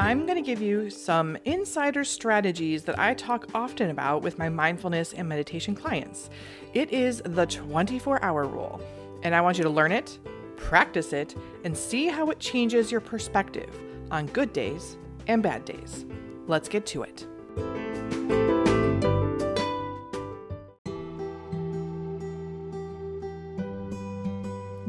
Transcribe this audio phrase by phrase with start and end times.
[0.00, 4.48] I'm going to give you some insider strategies that I talk often about with my
[4.48, 6.30] mindfulness and meditation clients.
[6.72, 8.80] It is the 24 hour rule,
[9.24, 10.20] and I want you to learn it,
[10.54, 11.34] practice it,
[11.64, 13.76] and see how it changes your perspective
[14.12, 16.06] on good days and bad days.
[16.46, 17.26] Let's get to it.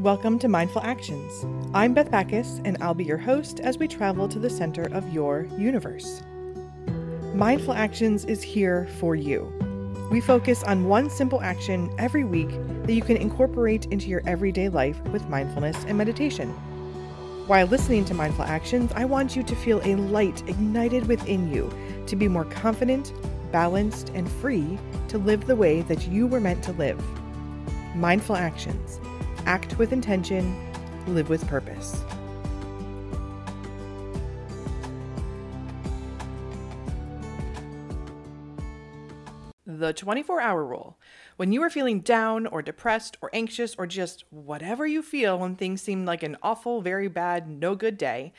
[0.00, 1.44] Welcome to Mindful Actions.
[1.74, 5.12] I'm Beth Backes, and I'll be your host as we travel to the center of
[5.12, 6.22] your universe.
[7.34, 9.52] Mindful Actions is here for you.
[10.10, 12.48] We focus on one simple action every week
[12.86, 16.48] that you can incorporate into your everyday life with mindfulness and meditation.
[17.46, 21.70] While listening to Mindful Actions, I want you to feel a light ignited within you
[22.06, 23.12] to be more confident,
[23.52, 26.98] balanced, and free to live the way that you were meant to live.
[27.94, 28.98] Mindful Actions
[29.50, 30.44] act with intention,
[31.08, 32.04] live with purpose.
[39.66, 41.00] The 24 hour rule.
[41.36, 45.56] When you are feeling down or depressed or anxious or just whatever you feel when
[45.56, 48.32] things seem like an awful, very bad, no good day,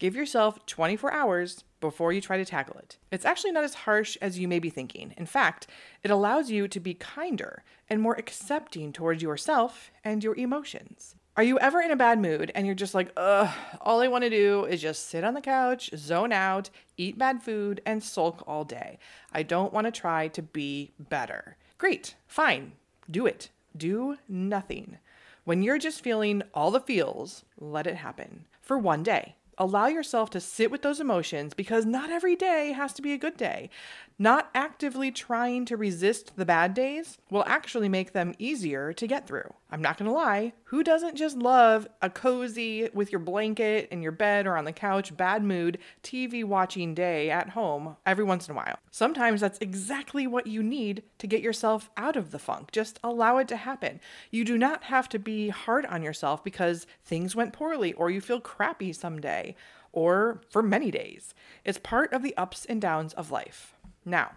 [0.00, 2.96] give yourself 24 hours before you try to tackle it.
[3.10, 5.14] It's actually not as harsh as you may be thinking.
[5.16, 5.66] In fact,
[6.02, 11.14] it allows you to be kinder and more accepting towards yourself and your emotions.
[11.36, 14.24] Are you ever in a bad mood and you're just like, ugh, all I want
[14.24, 18.42] to do is just sit on the couch, zone out, eat bad food, and sulk
[18.46, 18.98] all day?
[19.32, 21.58] I don't want to try to be better.
[21.76, 22.72] Great, fine,
[23.10, 23.50] do it.
[23.76, 24.96] Do nothing.
[25.44, 30.30] When you're just feeling all the feels, let it happen for one day allow yourself
[30.30, 33.70] to sit with those emotions because not every day has to be a good day.
[34.18, 39.26] Not actively trying to resist the bad days will actually make them easier to get
[39.26, 39.52] through.
[39.70, 44.12] I'm not gonna lie, who doesn't just love a cozy with your blanket in your
[44.12, 48.54] bed or on the couch, bad mood, TV watching day at home every once in
[48.54, 48.78] a while?
[48.90, 52.72] Sometimes that's exactly what you need to get yourself out of the funk.
[52.72, 54.00] Just allow it to happen.
[54.30, 58.22] You do not have to be hard on yourself because things went poorly or you
[58.22, 59.54] feel crappy someday
[59.92, 61.34] or for many days.
[61.64, 63.74] It's part of the ups and downs of life.
[64.06, 64.32] Now,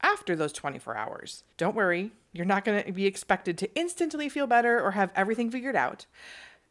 [0.00, 4.46] after those 24 hours, don't worry, you're not going to be expected to instantly feel
[4.46, 6.06] better or have everything figured out.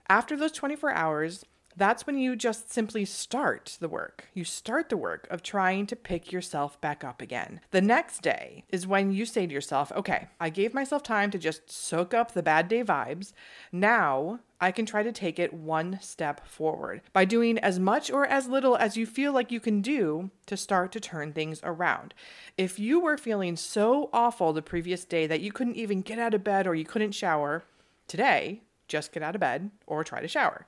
[0.10, 1.46] After those 24 hours,
[1.78, 4.30] that's when you just simply start the work.
[4.34, 7.62] You start the work of trying to pick yourself back up again.
[7.70, 11.38] The next day is when you say to yourself, okay, I gave myself time to
[11.38, 13.34] just soak up the bad day vibes.
[13.72, 18.26] Now I can try to take it one step forward by doing as much or
[18.26, 22.16] as little as you feel like you can do to start to turn things around.
[22.58, 26.34] If you were feeling so awful the previous day that you couldn't even get out
[26.34, 27.66] of bed or you couldn't shower,
[28.08, 30.66] today, just get out of bed or try to shower.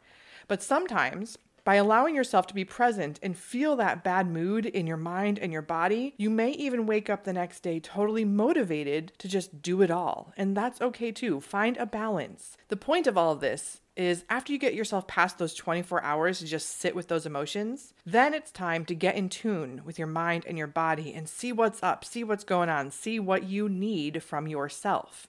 [0.50, 4.98] But sometimes, by allowing yourself to be present and feel that bad mood in your
[4.98, 9.28] mind and your body, you may even wake up the next day totally motivated to
[9.28, 10.34] just do it all.
[10.36, 11.40] And that's okay too.
[11.40, 12.58] Find a balance.
[12.70, 16.40] The point of all of this is after you get yourself past those 24 hours
[16.40, 20.08] to just sit with those emotions, then it's time to get in tune with your
[20.08, 23.70] mind and your body and see what's up, see what's going on, see what you
[23.70, 25.28] need from yourself.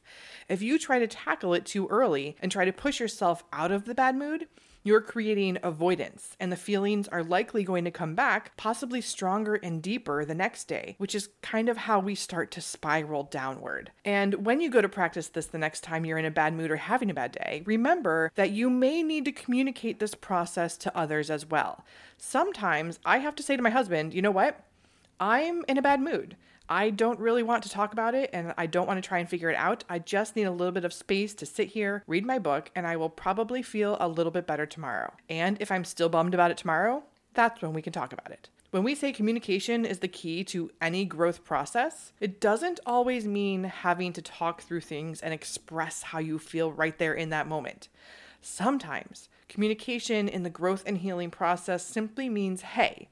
[0.49, 3.85] If you try to tackle it too early and try to push yourself out of
[3.85, 4.47] the bad mood,
[4.83, 9.83] you're creating avoidance, and the feelings are likely going to come back, possibly stronger and
[9.83, 13.91] deeper the next day, which is kind of how we start to spiral downward.
[14.05, 16.71] And when you go to practice this the next time you're in a bad mood
[16.71, 20.97] or having a bad day, remember that you may need to communicate this process to
[20.97, 21.85] others as well.
[22.17, 24.65] Sometimes I have to say to my husband, you know what?
[25.21, 26.37] I'm in a bad mood.
[26.67, 29.29] I don't really want to talk about it and I don't want to try and
[29.29, 29.85] figure it out.
[29.89, 32.87] I just need a little bit of space to sit here, read my book, and
[32.87, 35.13] I will probably feel a little bit better tomorrow.
[35.29, 37.03] And if I'm still bummed about it tomorrow,
[37.35, 38.49] that's when we can talk about it.
[38.71, 43.65] When we say communication is the key to any growth process, it doesn't always mean
[43.65, 47.89] having to talk through things and express how you feel right there in that moment.
[48.41, 53.09] Sometimes communication in the growth and healing process simply means hey,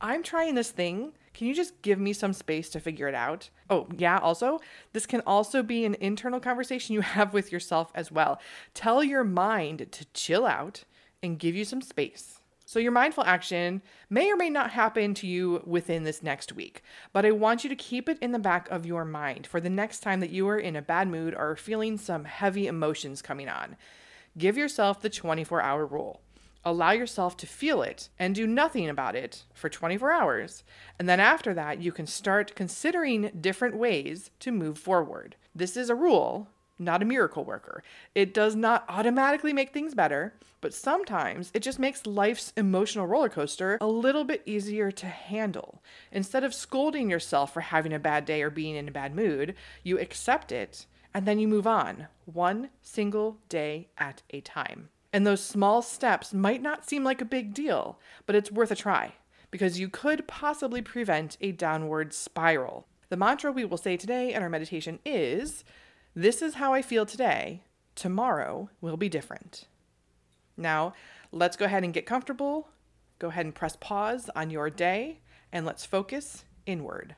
[0.00, 3.50] I'm trying this thing can you just give me some space to figure it out?
[3.68, 4.60] Oh, yeah, also,
[4.92, 8.40] this can also be an internal conversation you have with yourself as well.
[8.72, 10.84] Tell your mind to chill out
[11.22, 12.38] and give you some space.
[12.66, 16.82] So, your mindful action may or may not happen to you within this next week,
[17.12, 19.68] but I want you to keep it in the back of your mind for the
[19.68, 23.48] next time that you are in a bad mood or feeling some heavy emotions coming
[23.48, 23.76] on.
[24.38, 26.20] Give yourself the 24 hour rule
[26.64, 30.64] allow yourself to feel it and do nothing about it for 24 hours.
[30.98, 35.36] And then after that, you can start considering different ways to move forward.
[35.54, 37.82] This is a rule, not a miracle worker.
[38.14, 43.28] It does not automatically make things better, but sometimes it just makes life's emotional roller
[43.28, 45.82] coaster a little bit easier to handle.
[46.10, 49.54] Instead of scolding yourself for having a bad day or being in a bad mood,
[49.82, 54.88] you accept it and then you move on, one single day at a time.
[55.14, 58.74] And those small steps might not seem like a big deal, but it's worth a
[58.74, 59.12] try
[59.52, 62.88] because you could possibly prevent a downward spiral.
[63.10, 65.62] The mantra we will say today in our meditation is
[66.16, 67.62] This is how I feel today.
[67.94, 69.68] Tomorrow will be different.
[70.56, 70.94] Now,
[71.30, 72.70] let's go ahead and get comfortable.
[73.20, 75.20] Go ahead and press pause on your day
[75.52, 77.14] and let's focus inward.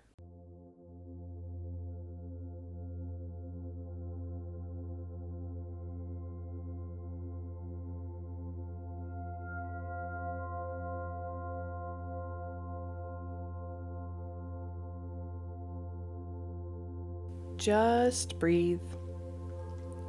[17.56, 18.80] Just breathe,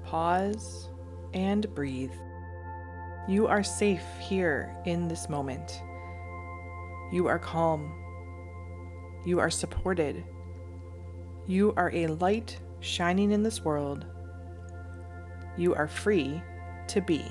[0.04, 0.90] pause,
[1.34, 2.14] and breathe.
[3.28, 5.82] You are safe here in this moment.
[7.12, 7.94] You are calm.
[9.26, 10.24] You are supported.
[11.48, 14.06] You are a light shining in this world.
[15.58, 16.42] You are free
[16.88, 17.26] to be.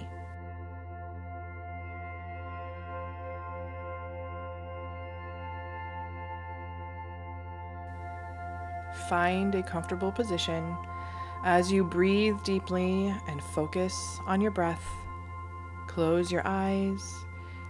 [9.09, 10.77] Find a comfortable position
[11.45, 14.85] as you breathe deeply and focus on your breath.
[15.87, 17.15] Close your eyes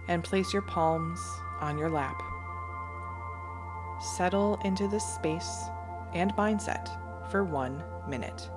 [0.07, 1.19] and place your palms
[1.59, 2.21] on your lap.
[4.15, 5.63] Settle into this space
[6.13, 6.89] and mindset
[7.29, 8.49] for one minute.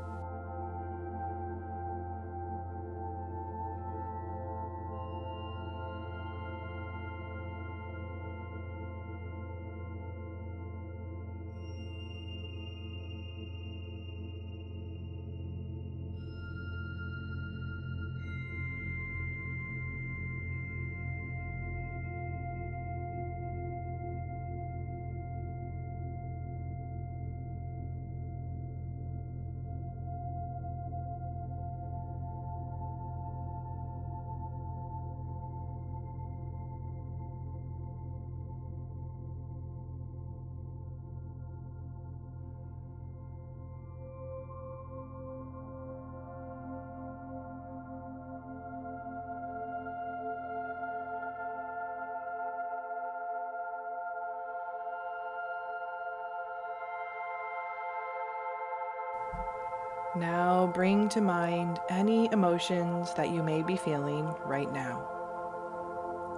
[60.21, 65.09] Now bring to mind any emotions that you may be feeling right now.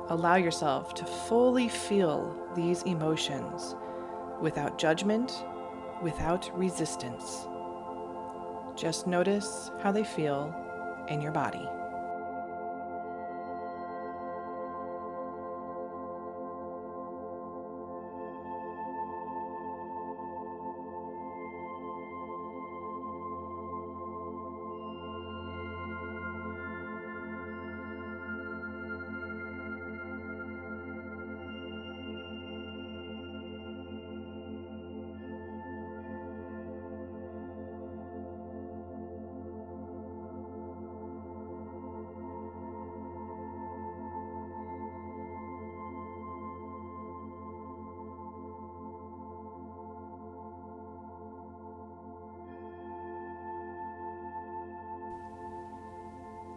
[0.08, 3.74] Allow yourself to fully feel these emotions
[4.40, 5.44] without judgment,
[6.00, 7.48] without resistance.
[8.76, 10.54] Just notice how they feel
[11.08, 11.68] in your body.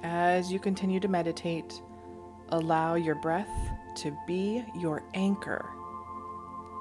[0.07, 1.81] As you continue to meditate,
[2.49, 3.49] allow your breath
[3.95, 5.67] to be your anchor.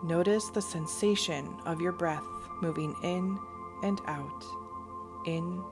[0.02, 2.26] Notice the sensation of your breath
[2.61, 3.38] moving in
[3.83, 4.45] and out,
[5.25, 5.64] in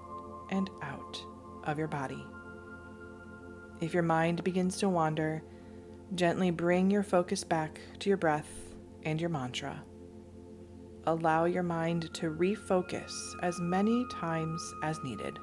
[0.49, 1.23] and out
[1.65, 2.25] of your body.
[3.83, 5.43] If your mind begins to wander,
[6.15, 8.49] gently bring your focus back to your breath
[9.03, 9.85] and your mantra.
[11.05, 15.39] Allow your mind to refocus as many times as needed.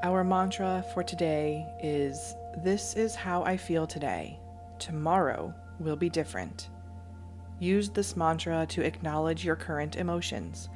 [0.00, 4.38] Our mantra for today is This is how I feel today.
[4.78, 6.68] Tomorrow will be different.
[7.58, 10.68] Use this mantra to acknowledge your current emotions,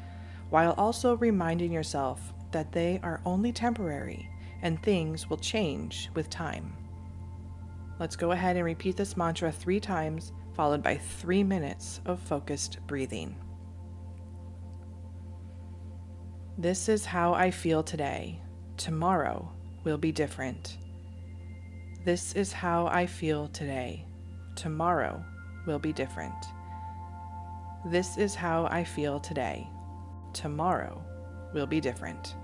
[0.50, 4.28] while also reminding yourself that they are only temporary
[4.62, 6.76] and things will change with time.
[8.00, 12.78] Let's go ahead and repeat this mantra three times, followed by three minutes of focused
[12.88, 13.36] breathing.
[16.58, 18.40] This is how I feel today.
[18.76, 19.50] Tomorrow
[19.84, 20.78] will be different.
[22.04, 24.04] This is how I feel today.
[24.56, 25.24] Tomorrow
[25.66, 26.34] will be different.
[27.86, 29.68] This is how I feel today.
[30.32, 31.02] Tomorrow
[31.54, 32.34] will be different.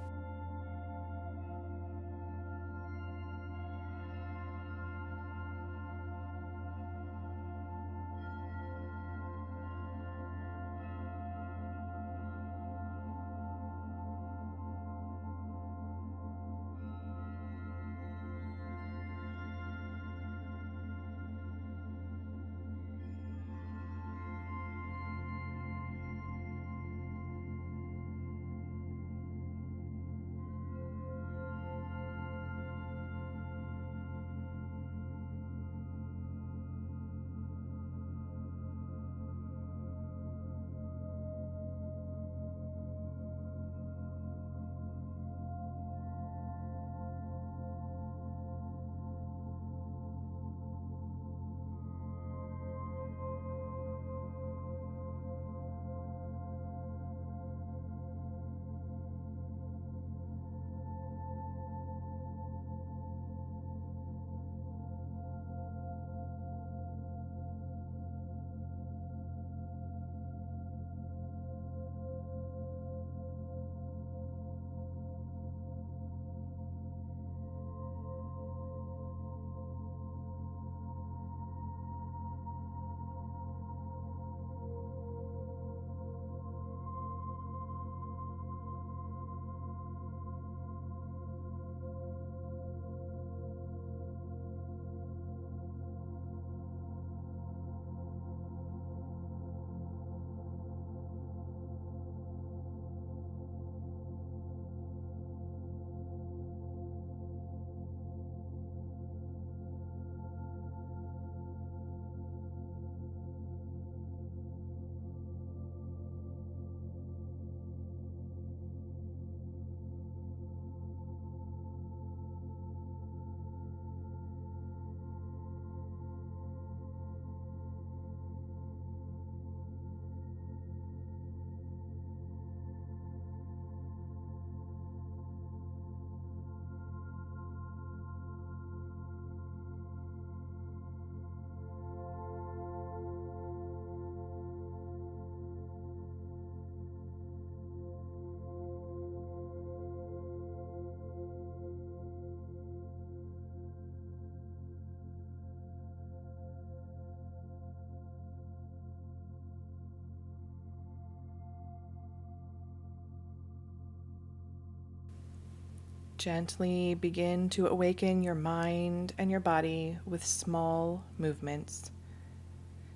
[166.18, 171.92] Gently begin to awaken your mind and your body with small movements.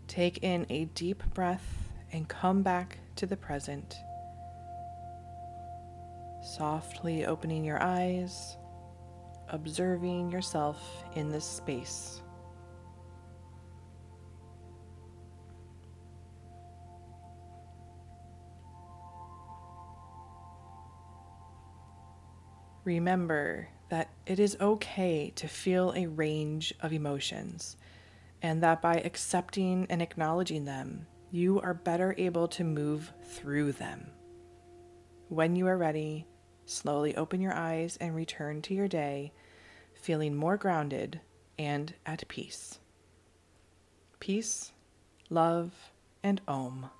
[0.08, 3.94] Take in a deep breath and come back to the present.
[6.42, 8.56] Softly opening your eyes,
[9.48, 12.22] observing yourself in this space.
[22.84, 27.76] Remember that it is okay to feel a range of emotions,
[28.40, 34.10] and that by accepting and acknowledging them, you are better able to move through them.
[35.28, 36.26] When you are ready,
[36.66, 39.32] slowly open your eyes and return to your day,
[39.94, 41.20] feeling more grounded
[41.58, 42.80] and at peace.
[44.18, 44.72] Peace,
[45.30, 46.90] love, and Om.